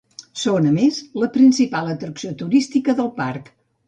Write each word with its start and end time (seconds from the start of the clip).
Són, 0.43 0.67
a 0.69 0.71
més, 0.77 0.95
la 1.23 1.29
principal 1.35 1.91
atracció 1.91 2.31
turística 2.39 2.97
del 3.01 3.13
parc. 3.21 3.53